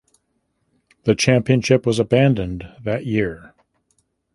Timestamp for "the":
1.03-1.13